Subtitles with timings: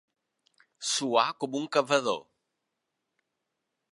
[0.91, 2.19] Suar com un cavador.